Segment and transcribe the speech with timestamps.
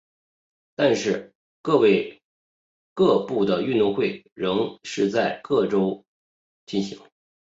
[0.75, 1.31] 但是
[1.61, 1.77] 各
[2.95, 6.05] 部的运动会仍是在各部
[6.65, 6.99] 进行。